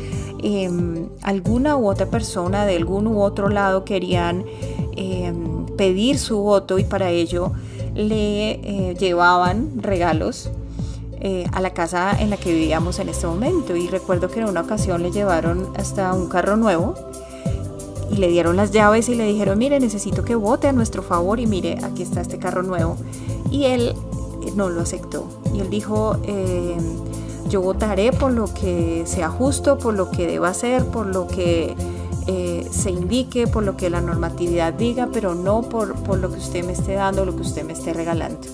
Em, 0.48 1.08
alguna 1.22 1.76
u 1.76 1.88
otra 1.88 2.06
persona 2.06 2.66
de 2.66 2.76
algún 2.76 3.06
u 3.06 3.20
otro 3.20 3.48
lado 3.48 3.84
querían 3.84 4.44
em, 4.96 5.66
pedir 5.76 6.18
su 6.18 6.38
voto 6.38 6.78
y 6.78 6.84
para 6.84 7.10
ello 7.10 7.52
le 7.94 8.50
eh, 8.50 8.94
llevaban 8.98 9.82
regalos 9.82 10.50
eh, 11.28 11.44
a 11.50 11.60
la 11.60 11.70
casa 11.70 12.16
en 12.20 12.30
la 12.30 12.36
que 12.36 12.52
vivíamos 12.52 13.00
en 13.00 13.08
este 13.08 13.26
momento. 13.26 13.74
Y 13.74 13.88
recuerdo 13.88 14.28
que 14.28 14.38
en 14.38 14.46
una 14.46 14.60
ocasión 14.60 15.02
le 15.02 15.10
llevaron 15.10 15.72
hasta 15.76 16.12
un 16.12 16.28
carro 16.28 16.56
nuevo 16.56 16.94
y 18.08 18.18
le 18.18 18.28
dieron 18.28 18.56
las 18.56 18.70
llaves 18.70 19.08
y 19.08 19.16
le 19.16 19.26
dijeron, 19.26 19.58
mire, 19.58 19.80
necesito 19.80 20.22
que 20.22 20.36
vote 20.36 20.68
a 20.68 20.72
nuestro 20.72 21.02
favor 21.02 21.40
y 21.40 21.48
mire, 21.48 21.78
aquí 21.82 22.04
está 22.04 22.20
este 22.20 22.38
carro 22.38 22.62
nuevo. 22.62 22.96
Y 23.50 23.64
él 23.64 23.96
eh, 24.46 24.52
no 24.54 24.68
lo 24.68 24.82
aceptó. 24.82 25.26
Y 25.52 25.58
él 25.58 25.68
dijo, 25.68 26.16
em, 26.22 26.78
yo 27.48 27.60
votaré 27.60 28.12
por 28.12 28.30
lo 28.30 28.46
que 28.54 29.02
sea 29.04 29.28
justo, 29.28 29.78
por 29.78 29.94
lo 29.94 30.12
que 30.12 30.28
deba 30.28 30.54
ser, 30.54 30.84
por 30.84 31.06
lo 31.06 31.26
que 31.26 31.74
eh, 32.28 32.68
se 32.70 32.92
indique, 32.92 33.48
por 33.48 33.64
lo 33.64 33.76
que 33.76 33.90
la 33.90 34.00
normatividad 34.00 34.74
diga, 34.74 35.08
pero 35.12 35.34
no 35.34 35.62
por, 35.62 35.96
por, 36.04 36.20
lo 36.20 36.30
que 36.30 36.38
usted 36.38 36.64
me 36.64 36.74
esté 36.74 36.92
dando, 36.92 37.24
lo 37.24 37.34
que 37.34 37.42
usted 37.42 37.64
me 37.64 37.72
esté 37.72 37.92
regalando. 37.92 38.46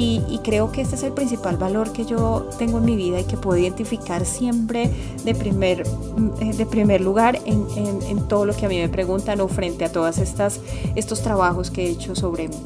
Y, 0.00 0.38
creo 0.44 0.70
que 0.70 0.80
este 0.80 0.94
es 0.94 1.02
el 1.02 1.12
principal 1.12 1.56
valor 1.56 1.92
que 1.92 2.04
yo 2.04 2.48
tengo 2.56 2.78
en 2.78 2.84
mi 2.84 2.94
vida 2.94 3.18
y 3.18 3.24
que 3.24 3.36
puedo 3.36 3.58
identificar 3.58 4.24
siempre 4.24 4.88
de 5.24 5.34
primer, 5.34 5.84
mm, 5.88 6.56
de 6.56 6.66
primer 6.66 7.00
lugar 7.00 7.40
en, 7.44 7.66
en, 7.76 8.02
en 8.02 8.28
todo 8.28 8.46
lo 8.46 8.54
que 8.54 8.66
a 8.66 8.68
mí 8.68 8.78
me 8.78 8.88
preguntan 8.88 9.40
o 9.40 9.48
frente 9.48 9.84
a 9.84 9.90
todos 9.90 10.18
estos 10.18 11.22
trabajos 11.22 11.72
que 11.72 11.86
he 11.86 11.90
hecho 11.90 12.14
sobre 12.14 12.46
mí. 12.46 12.56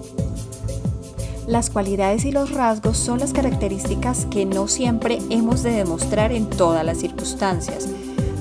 Las 1.46 1.70
cualidades 1.70 2.26
y 2.26 2.32
los 2.32 2.50
rasgos 2.50 2.98
son 2.98 3.18
las 3.18 3.32
características 3.32 4.26
que 4.26 4.44
no 4.44 4.68
siempre 4.68 5.18
hemos 5.30 5.62
de 5.62 5.70
demostrar 5.70 6.32
en 6.32 6.50
todas 6.50 6.84
las 6.84 6.98
circunstancias, 6.98 7.88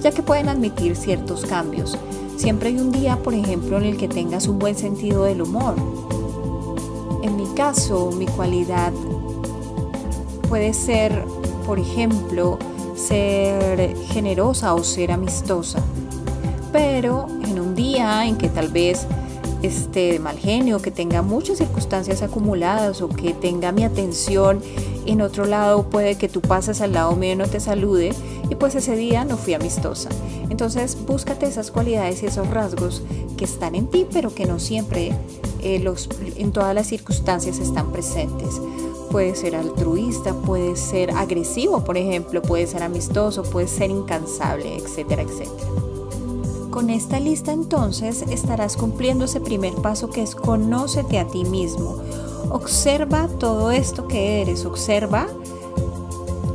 ya 0.01 0.11
que 0.11 0.21
pueden 0.21 0.49
admitir 0.49 0.97
ciertos 0.97 1.45
cambios. 1.45 1.97
Siempre 2.35 2.69
hay 2.69 2.77
un 2.77 2.91
día, 2.91 3.15
por 3.23 3.33
ejemplo, 3.33 3.77
en 3.77 3.83
el 3.83 3.97
que 3.97 4.09
tengas 4.09 4.47
un 4.47 4.59
buen 4.59 4.75
sentido 4.75 5.23
del 5.23 5.41
humor. 5.41 5.75
En 7.21 7.35
mi 7.35 7.47
caso, 7.55 8.11
mi 8.11 8.25
cualidad 8.25 8.91
puede 10.49 10.73
ser, 10.73 11.23
por 11.65 11.79
ejemplo, 11.79 12.57
ser 12.95 13.95
generosa 14.07 14.73
o 14.73 14.83
ser 14.83 15.11
amistosa. 15.11 15.79
Pero 16.71 17.27
en 17.43 17.59
un 17.59 17.75
día 17.75 18.25
en 18.25 18.37
que 18.37 18.49
tal 18.49 18.69
vez 18.69 19.05
este, 19.61 20.13
de 20.13 20.19
mal 20.19 20.37
genio, 20.37 20.81
que 20.81 20.91
tenga 20.91 21.21
muchas 21.21 21.59
circunstancias 21.59 22.21
acumuladas 22.21 23.01
o 23.01 23.09
que 23.09 23.33
tenga 23.33 23.71
mi 23.71 23.83
atención 23.83 24.61
en 25.05 25.21
otro 25.21 25.45
lado, 25.45 25.89
puede 25.89 26.15
que 26.15 26.27
tú 26.27 26.41
pases 26.41 26.81
al 26.81 26.93
lado 26.93 27.15
mío 27.15 27.33
y 27.33 27.35
no 27.35 27.47
te 27.47 27.59
salude 27.59 28.13
y 28.49 28.55
pues 28.55 28.75
ese 28.75 28.95
día 28.95 29.25
no 29.25 29.37
fui 29.37 29.53
amistosa. 29.53 30.09
Entonces 30.49 30.97
búscate 31.05 31.45
esas 31.45 31.71
cualidades 31.71 32.23
y 32.23 32.25
esos 32.25 32.49
rasgos 32.49 33.03
que 33.37 33.45
están 33.45 33.75
en 33.75 33.87
ti, 33.87 34.05
pero 34.11 34.33
que 34.33 34.45
no 34.45 34.59
siempre 34.59 35.13
eh, 35.61 35.79
los, 35.79 36.09
en 36.37 36.51
todas 36.51 36.73
las 36.75 36.87
circunstancias 36.87 37.59
están 37.59 37.91
presentes. 37.91 38.61
Puede 39.11 39.35
ser 39.35 39.55
altruista, 39.55 40.33
puede 40.33 40.75
ser 40.75 41.11
agresivo, 41.11 41.83
por 41.83 41.97
ejemplo, 41.97 42.41
puede 42.41 42.65
ser 42.67 42.83
amistoso, 42.83 43.43
puede 43.43 43.67
ser 43.67 43.91
incansable, 43.91 44.77
etcétera, 44.77 45.23
etcétera. 45.23 45.69
Con 46.71 46.89
esta 46.89 47.19
lista 47.19 47.51
entonces 47.51 48.23
estarás 48.29 48.77
cumpliendo 48.77 49.25
ese 49.25 49.41
primer 49.41 49.73
paso 49.75 50.09
que 50.09 50.21
es 50.21 50.35
conócete 50.35 51.19
a 51.19 51.27
ti 51.27 51.43
mismo. 51.43 52.01
Observa 52.49 53.27
todo 53.39 53.71
esto 53.71 54.07
que 54.07 54.41
eres, 54.41 54.65
observa 54.65 55.27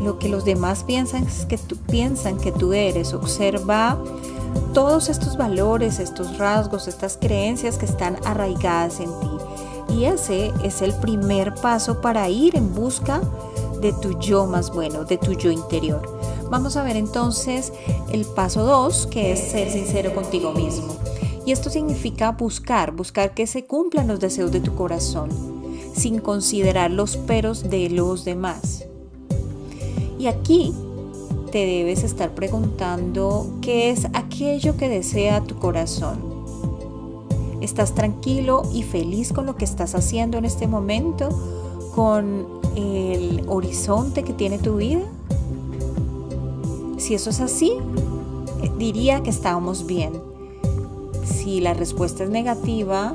lo 0.03 0.19
que 0.19 0.29
los 0.29 0.45
demás 0.45 0.85
piensan 0.85 1.27
que 1.49 1.59
tú, 1.59 1.77
piensan 1.77 2.39
que 2.39 2.53
tú 2.53 2.73
eres, 2.73 3.13
observa 3.13 3.99
todos 4.73 5.09
estos 5.09 5.37
valores, 5.37 5.99
estos 5.99 6.39
rasgos, 6.39 6.89
estas 6.89 7.17
creencias 7.17 7.79
que 7.79 7.87
están 7.87 8.17
arraigadas 8.25 9.01
en 9.01 9.11
ti. 9.21 9.95
Y 9.95 10.05
ese 10.05 10.53
es 10.63 10.83
el 10.83 10.93
primer 10.95 11.55
paso 11.55 12.01
para 12.01 12.29
ir 12.29 12.57
en 12.57 12.75
busca 12.75 13.21
de 13.81 13.93
tu 13.93 14.19
yo 14.19 14.47
más 14.47 14.73
bueno, 14.73 15.05
de 15.05 15.19
tu 15.19 15.33
yo 15.33 15.51
interior. 15.51 16.03
Vamos 16.51 16.77
a 16.77 16.83
ver 16.83 16.97
entonces 16.97 17.73
el 18.13 18.25
paso 18.25 18.65
2, 18.65 19.09
que 19.09 19.33
es 19.33 19.41
ser 19.41 19.71
sincero 19.71 20.15
contigo 20.15 20.53
mismo. 20.53 20.97
Y 21.45 21.53
esto 21.53 21.71
significa 21.71 22.33
buscar, 22.33 22.93
buscar 22.93 23.33
que 23.35 23.47
se 23.47 23.65
cumplan 23.65 24.09
los 24.09 24.21
deseos 24.21 24.51
de 24.51 24.61
tu 24.61 24.75
corazón, 24.75 25.31
sin 25.95 26.19
considerar 26.19 26.91
los 26.91 27.17
peros 27.17 27.71
de 27.71 27.89
los 27.89 28.25
demás. 28.25 28.85
Y 30.19 30.27
aquí 30.27 30.75
te 31.50 31.59
debes 31.59 32.03
estar 32.03 32.35
preguntando 32.35 33.47
qué 33.61 33.91
es 33.91 34.07
aquello 34.12 34.76
que 34.76 34.88
desea 34.88 35.43
tu 35.43 35.57
corazón. 35.57 36.19
¿Estás 37.61 37.95
tranquilo 37.95 38.62
y 38.73 38.83
feliz 38.83 39.33
con 39.33 39.47
lo 39.47 39.57
que 39.57 39.65
estás 39.65 39.95
haciendo 39.95 40.38
en 40.38 40.45
este 40.45 40.67
momento? 40.67 41.29
¿Con 41.95 42.47
el 42.76 43.45
horizonte 43.49 44.23
que 44.23 44.33
tiene 44.33 44.59
tu 44.59 44.76
vida? 44.76 45.03
Si 46.99 47.15
eso 47.15 47.31
es 47.31 47.41
así, 47.41 47.73
eh, 48.62 48.71
diría 48.79 49.23
que 49.23 49.31
estábamos 49.31 49.87
bien. 49.87 50.12
Si 51.25 51.61
la 51.61 51.75
respuesta 51.75 52.25
es 52.25 52.31
negativa, 52.31 53.15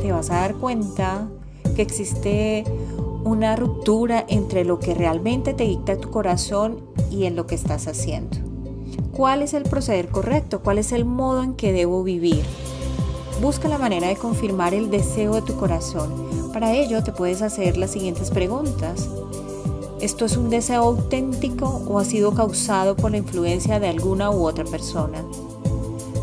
te 0.00 0.12
vas 0.12 0.30
a 0.30 0.34
dar 0.34 0.54
cuenta 0.56 1.28
que 1.74 1.82
existe 1.82 2.64
una 3.24 3.56
ruptura 3.56 4.24
entre 4.28 4.64
lo 4.64 4.78
que 4.78 4.94
realmente 4.94 5.54
te 5.54 5.64
dicta 5.64 5.96
tu 5.96 6.10
corazón 6.10 6.80
y 7.10 7.24
en 7.24 7.36
lo 7.36 7.46
que 7.46 7.54
estás 7.54 7.88
haciendo. 7.88 8.36
¿Cuál 9.12 9.42
es 9.42 9.54
el 9.54 9.62
proceder 9.62 10.08
correcto? 10.08 10.60
¿Cuál 10.60 10.78
es 10.78 10.92
el 10.92 11.04
modo 11.04 11.42
en 11.42 11.54
que 11.54 11.72
debo 11.72 12.02
vivir? 12.02 12.44
Busca 13.40 13.68
la 13.68 13.78
manera 13.78 14.08
de 14.08 14.16
confirmar 14.16 14.74
el 14.74 14.90
deseo 14.90 15.34
de 15.34 15.42
tu 15.42 15.56
corazón. 15.56 16.52
Para 16.52 16.72
ello 16.72 17.02
te 17.02 17.12
puedes 17.12 17.40
hacer 17.40 17.76
las 17.76 17.92
siguientes 17.92 18.30
preguntas. 18.30 19.08
¿Esto 20.00 20.26
es 20.26 20.36
un 20.36 20.50
deseo 20.50 20.82
auténtico 20.82 21.82
o 21.88 21.98
ha 21.98 22.04
sido 22.04 22.34
causado 22.34 22.94
por 22.94 23.10
la 23.10 23.16
influencia 23.16 23.80
de 23.80 23.88
alguna 23.88 24.30
u 24.30 24.46
otra 24.46 24.64
persona? 24.64 25.24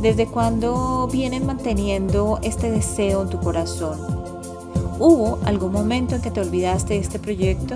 ¿Desde 0.01 0.27
cuándo 0.27 1.07
vienen 1.11 1.45
manteniendo 1.45 2.39
este 2.43 2.69
deseo 2.69 3.23
en 3.23 3.29
tu 3.29 3.39
corazón? 3.39 4.20
¿Hubo 5.03 5.39
algún 5.45 5.71
momento 5.71 6.13
en 6.13 6.21
que 6.21 6.29
te 6.29 6.41
olvidaste 6.41 6.93
de 6.93 6.99
este 6.99 7.17
proyecto? 7.17 7.73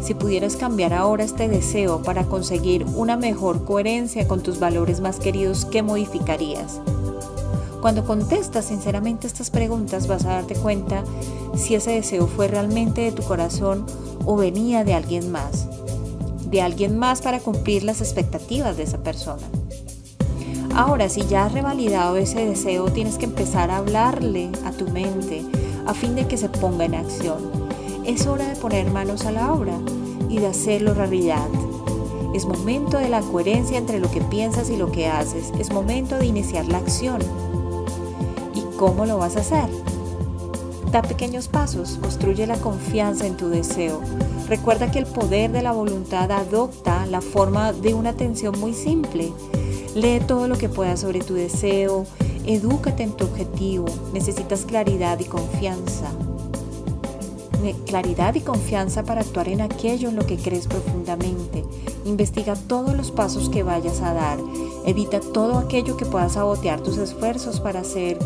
Si 0.00 0.14
pudieras 0.14 0.54
cambiar 0.54 0.92
ahora 0.92 1.24
este 1.24 1.48
deseo 1.48 2.02
para 2.02 2.22
conseguir 2.22 2.86
una 2.94 3.16
mejor 3.16 3.64
coherencia 3.64 4.28
con 4.28 4.44
tus 4.44 4.60
valores 4.60 5.00
más 5.00 5.18
queridos, 5.18 5.64
¿qué 5.64 5.82
modificarías? 5.82 6.80
Cuando 7.80 8.04
contestas 8.06 8.66
sinceramente 8.66 9.26
estas 9.26 9.50
preguntas 9.50 10.06
vas 10.06 10.24
a 10.24 10.34
darte 10.34 10.54
cuenta 10.54 11.02
si 11.56 11.74
ese 11.74 11.90
deseo 11.90 12.28
fue 12.28 12.46
realmente 12.46 13.00
de 13.00 13.10
tu 13.10 13.24
corazón 13.24 13.84
o 14.24 14.36
venía 14.36 14.84
de 14.84 14.94
alguien 14.94 15.32
más, 15.32 15.66
de 16.48 16.62
alguien 16.62 16.96
más 16.96 17.22
para 17.22 17.40
cumplir 17.40 17.82
las 17.82 18.00
expectativas 18.00 18.76
de 18.76 18.84
esa 18.84 18.98
persona. 18.98 19.42
Ahora, 20.76 21.08
si 21.08 21.22
ya 21.22 21.46
has 21.46 21.52
revalidado 21.52 22.16
ese 22.18 22.46
deseo, 22.46 22.84
tienes 22.92 23.16
que 23.16 23.24
empezar 23.24 23.72
a 23.72 23.78
hablarle 23.78 24.50
a 24.64 24.70
tu 24.70 24.86
mente 24.88 25.44
a 25.86 25.94
fin 25.94 26.14
de 26.14 26.26
que 26.26 26.36
se 26.36 26.48
ponga 26.48 26.84
en 26.84 26.94
acción. 26.94 27.38
Es 28.04 28.26
hora 28.26 28.48
de 28.48 28.56
poner 28.56 28.90
manos 28.90 29.24
a 29.26 29.32
la 29.32 29.52
obra 29.52 29.74
y 30.28 30.38
de 30.38 30.46
hacerlo 30.46 30.94
realidad. 30.94 31.46
Es 32.34 32.44
momento 32.44 32.98
de 32.98 33.08
la 33.08 33.20
coherencia 33.20 33.78
entre 33.78 33.98
lo 33.98 34.10
que 34.10 34.20
piensas 34.20 34.68
y 34.68 34.76
lo 34.76 34.92
que 34.92 35.06
haces. 35.06 35.52
Es 35.58 35.72
momento 35.72 36.18
de 36.18 36.26
iniciar 36.26 36.66
la 36.66 36.78
acción. 36.78 37.20
¿Y 38.54 38.60
cómo 38.76 39.06
lo 39.06 39.18
vas 39.18 39.36
a 39.36 39.40
hacer? 39.40 39.68
Da 40.92 41.02
pequeños 41.02 41.48
pasos, 41.48 41.98
construye 42.00 42.46
la 42.46 42.58
confianza 42.58 43.26
en 43.26 43.36
tu 43.36 43.48
deseo. 43.48 44.00
Recuerda 44.48 44.90
que 44.90 44.98
el 44.98 45.06
poder 45.06 45.50
de 45.50 45.62
la 45.62 45.72
voluntad 45.72 46.30
adopta 46.30 47.06
la 47.06 47.20
forma 47.20 47.72
de 47.72 47.94
una 47.94 48.10
atención 48.10 48.58
muy 48.60 48.72
simple. 48.72 49.32
Lee 49.94 50.20
todo 50.20 50.46
lo 50.46 50.56
que 50.58 50.68
puedas 50.68 51.00
sobre 51.00 51.20
tu 51.20 51.34
deseo, 51.34 52.06
edúcate 52.46 53.02
en 53.02 53.12
tu 53.12 53.24
objetivo, 53.24 53.86
necesitas 54.12 54.64
claridad 54.64 55.18
y 55.18 55.24
confianza. 55.24 56.10
Claridad 57.86 58.34
y 58.34 58.40
confianza 58.40 59.02
para 59.04 59.22
actuar 59.22 59.48
en 59.48 59.60
aquello 59.60 60.08
en 60.08 60.16
lo 60.16 60.24
que 60.24 60.36
crees 60.36 60.68
profundamente. 60.68 61.64
Investiga 62.04 62.54
todos 62.54 62.96
los 62.96 63.10
pasos 63.10 63.48
que 63.48 63.64
vayas 63.64 64.00
a 64.02 64.14
dar. 64.14 64.38
Evita 64.84 65.18
todo 65.18 65.58
aquello 65.58 65.96
que 65.96 66.06
pueda 66.06 66.28
sabotear 66.28 66.80
tus 66.80 66.98
esfuerzos 66.98 67.58
para 67.58 67.80
hacer 67.80 68.18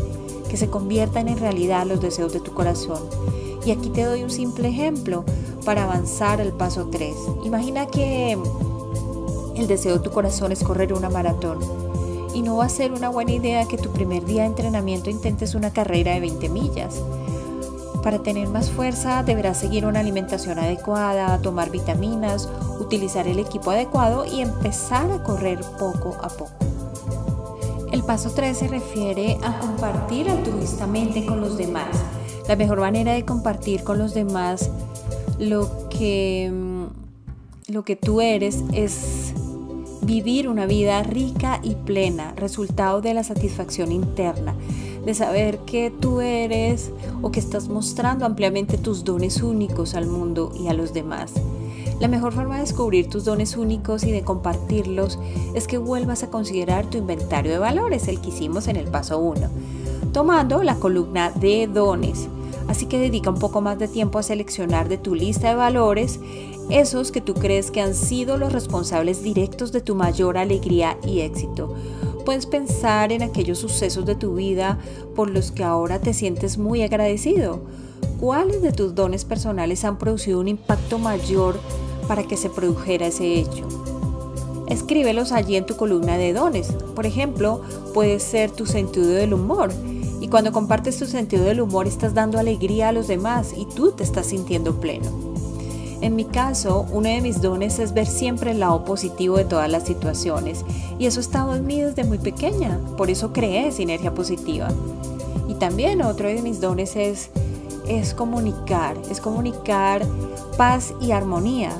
que 0.50 0.58
se 0.58 0.68
conviertan 0.68 1.28
en 1.28 1.38
realidad 1.38 1.86
los 1.86 2.00
deseos 2.02 2.32
de 2.32 2.40
tu 2.40 2.52
corazón. 2.52 3.00
Y 3.64 3.70
aquí 3.70 3.88
te 3.88 4.04
doy 4.04 4.22
un 4.22 4.30
simple 4.30 4.68
ejemplo 4.68 5.24
para 5.64 5.84
avanzar 5.84 6.40
al 6.40 6.52
paso 6.52 6.88
3. 6.90 7.14
Imagina 7.44 7.86
que 7.86 8.36
el 9.56 9.66
deseo 9.66 9.98
de 9.98 10.00
tu 10.00 10.10
corazón 10.10 10.52
es 10.52 10.62
correr 10.62 10.92
una 10.92 11.08
maratón. 11.08 11.79
Y 12.34 12.42
no 12.42 12.56
va 12.56 12.66
a 12.66 12.68
ser 12.68 12.92
una 12.92 13.08
buena 13.08 13.32
idea 13.32 13.66
que 13.66 13.76
tu 13.76 13.90
primer 13.90 14.24
día 14.24 14.42
de 14.42 14.48
entrenamiento 14.48 15.10
intentes 15.10 15.54
una 15.54 15.72
carrera 15.72 16.14
de 16.14 16.20
20 16.20 16.48
millas. 16.48 17.02
Para 18.02 18.22
tener 18.22 18.48
más 18.48 18.70
fuerza 18.70 19.22
deberás 19.22 19.58
seguir 19.58 19.84
una 19.84 20.00
alimentación 20.00 20.58
adecuada, 20.58 21.38
tomar 21.42 21.70
vitaminas, 21.70 22.48
utilizar 22.78 23.28
el 23.28 23.38
equipo 23.38 23.70
adecuado 23.70 24.24
y 24.24 24.40
empezar 24.40 25.10
a 25.12 25.22
correr 25.22 25.60
poco 25.78 26.16
a 26.22 26.28
poco. 26.28 26.52
El 27.92 28.02
paso 28.04 28.30
3 28.30 28.56
se 28.56 28.68
refiere 28.68 29.36
a 29.42 29.58
compartir 29.58 30.30
altruistamente 30.30 31.26
con 31.26 31.40
los 31.40 31.58
demás. 31.58 31.88
La 32.48 32.56
mejor 32.56 32.80
manera 32.80 33.12
de 33.12 33.24
compartir 33.24 33.82
con 33.82 33.98
los 33.98 34.14
demás 34.14 34.70
lo 35.38 35.88
que, 35.88 36.50
mm, 36.52 37.72
lo 37.72 37.84
que 37.84 37.96
tú 37.96 38.20
eres 38.20 38.62
es 38.72 39.34
vivir 40.02 40.48
una 40.48 40.66
vida 40.66 41.02
rica 41.02 41.60
y 41.62 41.74
plena, 41.74 42.32
resultado 42.36 43.00
de 43.00 43.14
la 43.14 43.24
satisfacción 43.24 43.92
interna, 43.92 44.54
de 45.04 45.14
saber 45.14 45.58
que 45.60 45.90
tú 45.90 46.20
eres 46.20 46.90
o 47.22 47.30
que 47.30 47.40
estás 47.40 47.68
mostrando 47.68 48.24
ampliamente 48.24 48.78
tus 48.78 49.04
dones 49.04 49.42
únicos 49.42 49.94
al 49.94 50.06
mundo 50.06 50.52
y 50.58 50.68
a 50.68 50.74
los 50.74 50.92
demás. 50.92 51.32
La 52.00 52.08
mejor 52.08 52.32
forma 52.32 52.54
de 52.54 52.62
descubrir 52.62 53.10
tus 53.10 53.26
dones 53.26 53.56
únicos 53.58 54.04
y 54.04 54.10
de 54.10 54.22
compartirlos 54.22 55.18
es 55.54 55.66
que 55.66 55.76
vuelvas 55.76 56.22
a 56.22 56.30
considerar 56.30 56.86
tu 56.86 56.96
inventario 56.96 57.52
de 57.52 57.58
valores, 57.58 58.08
el 58.08 58.20
que 58.20 58.30
hicimos 58.30 58.68
en 58.68 58.76
el 58.76 58.86
paso 58.86 59.18
1, 59.18 59.48
tomando 60.12 60.62
la 60.62 60.76
columna 60.76 61.30
de 61.30 61.66
dones. 61.66 62.26
Así 62.70 62.86
que 62.86 63.00
dedica 63.00 63.30
un 63.30 63.38
poco 63.40 63.60
más 63.60 63.80
de 63.80 63.88
tiempo 63.88 64.20
a 64.20 64.22
seleccionar 64.22 64.88
de 64.88 64.96
tu 64.96 65.16
lista 65.16 65.48
de 65.48 65.56
valores 65.56 66.20
esos 66.70 67.10
que 67.10 67.20
tú 67.20 67.34
crees 67.34 67.72
que 67.72 67.80
han 67.80 67.96
sido 67.96 68.36
los 68.36 68.52
responsables 68.52 69.24
directos 69.24 69.72
de 69.72 69.80
tu 69.80 69.96
mayor 69.96 70.38
alegría 70.38 70.96
y 71.04 71.22
éxito. 71.22 71.74
Puedes 72.24 72.46
pensar 72.46 73.10
en 73.10 73.24
aquellos 73.24 73.58
sucesos 73.58 74.06
de 74.06 74.14
tu 74.14 74.36
vida 74.36 74.78
por 75.16 75.30
los 75.30 75.50
que 75.50 75.64
ahora 75.64 75.98
te 75.98 76.14
sientes 76.14 76.58
muy 76.58 76.82
agradecido. 76.82 77.60
¿Cuáles 78.20 78.62
de 78.62 78.70
tus 78.70 78.94
dones 78.94 79.24
personales 79.24 79.84
han 79.84 79.98
producido 79.98 80.38
un 80.38 80.46
impacto 80.46 81.00
mayor 81.00 81.58
para 82.06 82.22
que 82.22 82.36
se 82.36 82.50
produjera 82.50 83.08
ese 83.08 83.34
hecho. 83.34 83.66
Escríbelos 84.68 85.32
allí 85.32 85.56
en 85.56 85.66
tu 85.66 85.76
columna 85.76 86.18
de 86.18 86.32
dones. 86.32 86.68
Por 86.94 87.04
ejemplo, 87.04 87.62
puede 87.94 88.20
ser 88.20 88.52
tu 88.52 88.64
sentido 88.64 89.08
del 89.08 89.34
humor. 89.34 89.72
Cuando 90.30 90.52
compartes 90.52 90.96
tu 90.96 91.06
sentido 91.06 91.42
del 91.42 91.60
humor 91.60 91.88
estás 91.88 92.14
dando 92.14 92.38
alegría 92.38 92.90
a 92.90 92.92
los 92.92 93.08
demás 93.08 93.52
y 93.56 93.66
tú 93.66 93.90
te 93.90 94.04
estás 94.04 94.26
sintiendo 94.26 94.78
pleno. 94.78 95.10
En 96.02 96.14
mi 96.14 96.24
caso, 96.24 96.86
uno 96.92 97.08
de 97.08 97.20
mis 97.20 97.42
dones 97.42 97.80
es 97.80 97.92
ver 97.92 98.06
siempre 98.06 98.52
el 98.52 98.60
lado 98.60 98.84
positivo 98.84 99.38
de 99.38 99.44
todas 99.44 99.68
las 99.68 99.86
situaciones. 99.86 100.64
Y 101.00 101.06
eso 101.06 101.18
estado 101.18 101.56
en 101.56 101.66
mí 101.66 101.80
desde 101.80 102.04
muy 102.04 102.18
pequeña. 102.18 102.78
Por 102.96 103.10
eso 103.10 103.32
creé 103.32 103.72
sinergia 103.72 104.14
positiva. 104.14 104.68
Y 105.48 105.54
también 105.54 106.00
otro 106.00 106.28
de 106.28 106.40
mis 106.42 106.60
dones 106.60 106.94
es, 106.94 107.30
es 107.88 108.14
comunicar. 108.14 108.96
Es 109.10 109.20
comunicar 109.20 110.06
paz 110.56 110.94
y 111.00 111.10
armonía. 111.10 111.72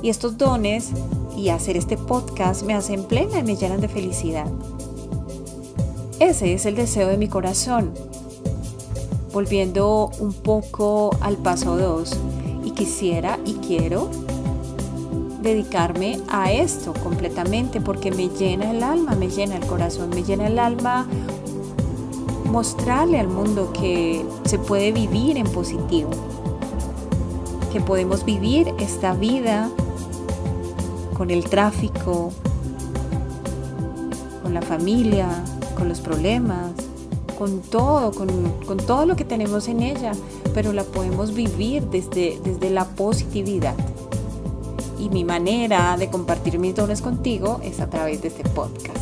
Y 0.00 0.10
estos 0.10 0.38
dones 0.38 0.90
y 1.36 1.48
hacer 1.48 1.76
este 1.76 1.96
podcast 1.96 2.62
me 2.62 2.74
hacen 2.74 3.02
plena 3.02 3.40
y 3.40 3.42
me 3.42 3.56
llenan 3.56 3.80
de 3.80 3.88
felicidad. 3.88 4.46
Ese 6.18 6.54
es 6.54 6.64
el 6.64 6.76
deseo 6.76 7.08
de 7.08 7.18
mi 7.18 7.28
corazón. 7.28 7.92
Volviendo 9.32 10.10
un 10.18 10.32
poco 10.32 11.14
al 11.20 11.36
paso 11.36 11.76
2, 11.76 12.10
y 12.64 12.70
quisiera 12.70 13.38
y 13.44 13.54
quiero 13.54 14.10
dedicarme 15.40 16.18
a 16.28 16.50
esto 16.50 16.92
completamente 16.94 17.80
porque 17.80 18.10
me 18.10 18.28
llena 18.28 18.70
el 18.70 18.82
alma, 18.82 19.14
me 19.14 19.28
llena 19.28 19.56
el 19.56 19.66
corazón, 19.66 20.10
me 20.10 20.24
llena 20.24 20.48
el 20.48 20.58
alma 20.58 21.06
mostrarle 22.50 23.20
al 23.20 23.28
mundo 23.28 23.72
que 23.72 24.24
se 24.46 24.58
puede 24.58 24.90
vivir 24.90 25.36
en 25.36 25.46
positivo, 25.46 26.10
que 27.72 27.80
podemos 27.80 28.24
vivir 28.24 28.74
esta 28.78 29.12
vida 29.12 29.70
con 31.16 31.30
el 31.30 31.44
tráfico, 31.44 32.32
con 34.42 34.54
la 34.54 34.62
familia, 34.62 35.28
con 35.76 35.88
los 35.88 36.00
problemas, 36.00 36.72
con 37.38 37.60
todo, 37.60 38.12
con, 38.12 38.28
con, 38.66 38.78
todo 38.78 39.06
lo 39.06 39.14
que 39.14 39.24
tenemos 39.24 39.68
en 39.68 39.82
ella, 39.82 40.12
pero 40.54 40.72
la 40.72 40.82
podemos 40.84 41.34
vivir 41.34 41.84
desde, 41.84 42.40
desde 42.42 42.70
la 42.70 42.84
positividad. 42.84 43.74
Y 44.98 45.10
mi 45.10 45.24
manera 45.24 45.96
de 45.96 46.08
compartir 46.08 46.58
mis 46.58 46.74
dones 46.74 47.02
contigo 47.02 47.60
es 47.62 47.80
a 47.80 47.88
través 47.88 48.22
de 48.22 48.28
este 48.28 48.42
podcast. 48.48 48.96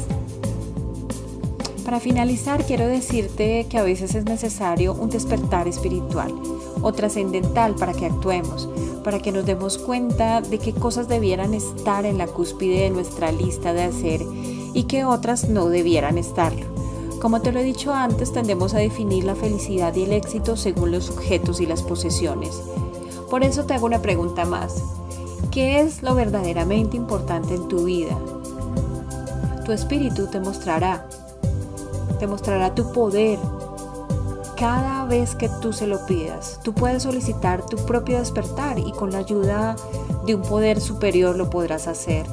Para 1.84 2.00
finalizar, 2.00 2.64
quiero 2.64 2.86
decirte 2.86 3.66
que 3.68 3.78
a 3.78 3.82
veces 3.82 4.14
es 4.14 4.24
necesario 4.24 4.94
un 4.94 5.10
despertar 5.10 5.68
espiritual 5.68 6.32
o 6.82 6.92
trascendental 6.92 7.74
para 7.74 7.92
que 7.92 8.06
actuemos, 8.06 8.68
para 9.04 9.20
que 9.20 9.32
nos 9.32 9.44
demos 9.44 9.78
cuenta 9.78 10.40
de 10.40 10.58
qué 10.58 10.72
cosas 10.72 11.08
debieran 11.08 11.54
estar 11.54 12.06
en 12.06 12.18
la 12.18 12.26
cúspide 12.26 12.80
de 12.80 12.90
nuestra 12.90 13.30
lista 13.32 13.74
de 13.74 13.82
hacer 13.84 14.22
y 14.74 14.84
qué 14.84 15.04
otras 15.04 15.48
no 15.48 15.68
debieran 15.68 16.18
estarlo. 16.18 16.66
Como 17.20 17.40
te 17.40 17.52
lo 17.52 17.60
he 17.60 17.64
dicho 17.64 17.94
antes, 17.94 18.32
tendemos 18.32 18.74
a 18.74 18.78
definir 18.78 19.24
la 19.24 19.34
felicidad 19.34 19.94
y 19.94 20.02
el 20.02 20.12
éxito 20.12 20.58
según 20.58 20.90
los 20.90 21.08
objetos 21.08 21.60
y 21.60 21.66
las 21.66 21.82
posesiones. 21.82 22.60
Por 23.30 23.44
eso 23.44 23.64
te 23.64 23.72
hago 23.72 23.86
una 23.86 24.02
pregunta 24.02 24.44
más. 24.44 24.82
¿Qué 25.50 25.80
es 25.80 26.02
lo 26.02 26.14
verdaderamente 26.14 26.96
importante 26.96 27.54
en 27.54 27.68
tu 27.68 27.84
vida? 27.84 28.18
Tu 29.64 29.72
espíritu 29.72 30.26
te 30.26 30.40
mostrará, 30.40 31.08
te 32.18 32.26
mostrará 32.26 32.74
tu 32.74 32.92
poder, 32.92 33.38
cada 34.56 35.04
vez 35.06 35.34
que 35.34 35.48
tú 35.48 35.72
se 35.72 35.86
lo 35.86 36.04
pidas. 36.06 36.60
Tú 36.62 36.74
puedes 36.74 37.04
solicitar 37.04 37.64
tu 37.66 37.76
propio 37.86 38.18
despertar 38.18 38.78
y 38.78 38.92
con 38.92 39.12
la 39.12 39.18
ayuda 39.18 39.76
de 40.26 40.34
un 40.34 40.42
poder 40.42 40.80
superior 40.80 41.36
lo 41.36 41.50
podrás 41.50 41.86
hacer. 41.86 42.26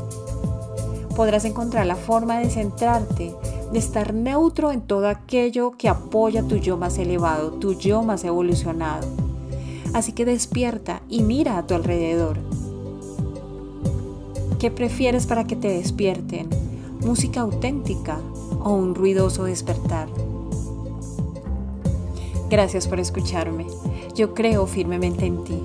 Podrás 1.21 1.45
encontrar 1.45 1.85
la 1.85 1.95
forma 1.95 2.39
de 2.39 2.49
centrarte, 2.49 3.31
de 3.71 3.77
estar 3.77 4.11
neutro 4.11 4.71
en 4.71 4.81
todo 4.81 5.07
aquello 5.07 5.69
que 5.77 5.87
apoya 5.87 6.47
tu 6.47 6.55
yo 6.55 6.77
más 6.77 6.97
elevado, 6.97 7.51
tu 7.51 7.73
yo 7.73 8.01
más 8.01 8.23
evolucionado. 8.23 9.07
Así 9.93 10.13
que 10.13 10.25
despierta 10.25 11.03
y 11.07 11.21
mira 11.21 11.59
a 11.59 11.67
tu 11.67 11.75
alrededor. 11.75 12.39
¿Qué 14.57 14.71
prefieres 14.71 15.27
para 15.27 15.43
que 15.43 15.55
te 15.55 15.67
despierten? 15.67 16.49
¿Música 17.01 17.41
auténtica 17.41 18.17
o 18.63 18.73
un 18.73 18.95
ruidoso 18.95 19.43
despertar? 19.43 20.07
Gracias 22.49 22.87
por 22.87 22.99
escucharme. 22.99 23.67
Yo 24.15 24.33
creo 24.33 24.65
firmemente 24.65 25.27
en 25.27 25.43
ti. 25.43 25.59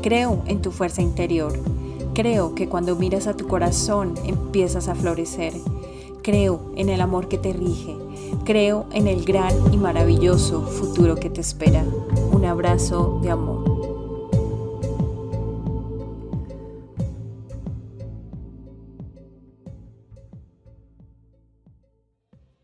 Creo 0.00 0.44
en 0.46 0.62
tu 0.62 0.70
fuerza 0.70 1.02
interior. 1.02 1.71
Creo 2.14 2.54
que 2.54 2.68
cuando 2.68 2.94
miras 2.94 3.26
a 3.26 3.34
tu 3.34 3.48
corazón 3.48 4.14
empiezas 4.24 4.88
a 4.88 4.94
florecer. 4.94 5.54
Creo 6.22 6.60
en 6.76 6.90
el 6.90 7.00
amor 7.00 7.26
que 7.26 7.38
te 7.38 7.54
rige. 7.54 7.96
Creo 8.44 8.84
en 8.92 9.08
el 9.08 9.24
gran 9.24 9.72
y 9.72 9.78
maravilloso 9.78 10.60
futuro 10.62 11.16
que 11.16 11.30
te 11.30 11.40
espera. 11.40 11.84
Un 12.32 12.44
abrazo 12.44 13.18
de 13.22 13.30
amor. 13.30 13.71